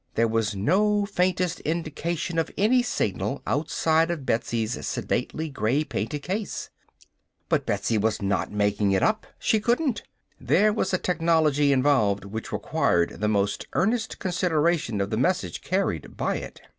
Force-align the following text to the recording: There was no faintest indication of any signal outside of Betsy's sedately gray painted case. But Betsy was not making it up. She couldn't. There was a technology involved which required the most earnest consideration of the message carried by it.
There 0.15 0.27
was 0.27 0.55
no 0.55 1.05
faintest 1.05 1.59
indication 1.59 2.39
of 2.39 2.49
any 2.57 2.81
signal 2.81 3.43
outside 3.45 4.09
of 4.09 4.25
Betsy's 4.25 4.73
sedately 4.87 5.47
gray 5.47 5.83
painted 5.83 6.23
case. 6.23 6.71
But 7.49 7.67
Betsy 7.67 7.99
was 7.99 8.19
not 8.19 8.51
making 8.51 8.93
it 8.93 9.03
up. 9.03 9.27
She 9.37 9.59
couldn't. 9.59 10.01
There 10.39 10.73
was 10.73 10.91
a 10.91 10.97
technology 10.97 11.71
involved 11.71 12.25
which 12.25 12.51
required 12.51 13.21
the 13.21 13.27
most 13.27 13.67
earnest 13.73 14.17
consideration 14.17 15.01
of 15.01 15.11
the 15.11 15.17
message 15.17 15.61
carried 15.61 16.17
by 16.17 16.37
it. 16.37 16.59